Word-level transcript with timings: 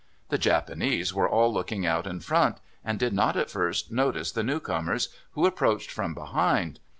The 0.29 0.39
Japanese 0.39 1.13
were 1.13 1.29
all 1.29 1.53
looking 1.53 1.85
out 1.85 2.07
in 2.07 2.21
front, 2.21 2.57
and 2.83 2.97
did 2.97 3.13
not 3.13 3.37
at 3.37 3.51
first 3.51 3.91
notice 3.91 4.31
the 4.31 4.41
new 4.41 4.59
comers, 4.59 5.09
who 5.33 5.45
approached 5.45 5.91
from 5.91 6.15
behind. 6.15 6.79